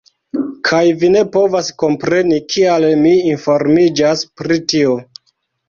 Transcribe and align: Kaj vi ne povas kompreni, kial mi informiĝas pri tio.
Kaj 0.69 0.79
vi 1.03 1.11
ne 1.15 1.21
povas 1.35 1.69
kompreni, 1.83 2.41
kial 2.55 2.89
mi 3.05 3.13
informiĝas 3.37 4.27
pri 4.43 4.61
tio. 4.77 4.99